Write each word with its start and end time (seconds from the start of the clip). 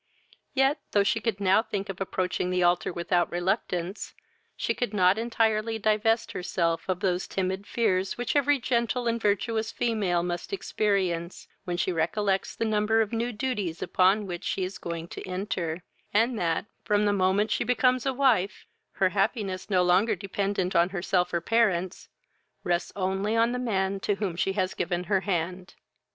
yet, 0.55 0.79
though 0.93 1.03
she 1.03 1.19
could 1.19 1.39
now 1.39 1.61
think 1.61 1.87
of 1.87 2.01
approaching 2.01 2.49
the 2.49 2.63
altar 2.63 2.91
without 2.91 3.31
reluctance, 3.31 4.15
she 4.57 4.73
could 4.73 4.95
not 4.95 5.15
entirely 5.15 5.77
divest 5.77 6.31
herself 6.31 6.89
of 6.89 7.01
those 7.01 7.27
timid 7.27 7.67
fears 7.67 8.17
which 8.17 8.35
every 8.35 8.59
gentle 8.59 9.05
and 9.05 9.21
virtuous 9.21 9.71
female 9.71 10.23
must 10.23 10.51
experience 10.51 11.47
when 11.65 11.77
she 11.77 11.91
recollects 11.91 12.55
the 12.55 12.65
number 12.65 12.99
of 13.01 13.13
new 13.13 13.31
duties 13.31 13.79
upon 13.83 14.25
which 14.25 14.43
she 14.43 14.63
is 14.63 14.79
going 14.79 15.07
to 15.07 15.21
enter, 15.29 15.83
and 16.11 16.39
that, 16.39 16.65
from 16.83 17.05
the 17.05 17.13
moment 17.13 17.51
she 17.51 17.63
becomes 17.63 18.03
a 18.03 18.11
wife, 18.11 18.65
her 18.93 19.09
happiness, 19.09 19.69
no 19.69 19.83
longer 19.83 20.15
dependent 20.15 20.75
on 20.75 20.89
herself 20.89 21.31
or 21.31 21.41
parents, 21.41 22.09
rests 22.63 22.91
only 22.95 23.35
on 23.35 23.51
the 23.51 23.59
man 23.59 23.99
to 23.99 24.15
whom 24.15 24.35
she 24.35 24.53
has 24.53 24.73
given 24.73 25.03
her 25.03 25.19
hand. 25.21 25.75